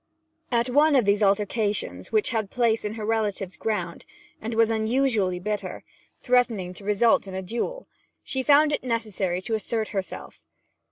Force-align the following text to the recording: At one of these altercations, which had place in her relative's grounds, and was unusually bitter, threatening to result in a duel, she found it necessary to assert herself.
At 0.51 0.67
one 0.67 0.95
of 0.95 1.05
these 1.05 1.21
altercations, 1.21 2.11
which 2.11 2.31
had 2.31 2.49
place 2.49 2.83
in 2.83 2.95
her 2.95 3.05
relative's 3.05 3.55
grounds, 3.55 4.03
and 4.41 4.55
was 4.55 4.71
unusually 4.71 5.37
bitter, 5.37 5.83
threatening 6.19 6.73
to 6.73 6.83
result 6.83 7.27
in 7.27 7.35
a 7.35 7.43
duel, 7.43 7.85
she 8.23 8.41
found 8.41 8.73
it 8.73 8.83
necessary 8.83 9.43
to 9.43 9.53
assert 9.53 9.89
herself. 9.89 10.41